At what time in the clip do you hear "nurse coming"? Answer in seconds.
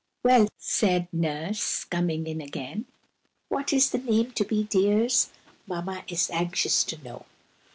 1.13-2.25